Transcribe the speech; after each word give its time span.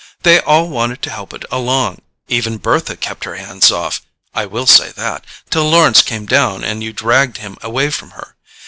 They 0.23 0.39
all 0.39 0.67
wanted 0.67 1.03
to 1.03 1.11
help 1.11 1.31
it 1.31 1.45
along. 1.51 2.01
Even 2.27 2.57
Bertha 2.57 2.97
kept 2.97 3.23
her 3.25 3.35
hands 3.35 3.71
off—I 3.71 4.47
will 4.47 4.65
say 4.65 4.91
that—till 4.93 5.69
Lawrence 5.69 6.01
came 6.01 6.25
down 6.25 6.63
and 6.63 6.81
you 6.81 6.91
dragged 6.91 7.37
him 7.37 7.55
away 7.61 7.91
from 7.91 8.09
her. 8.09 8.35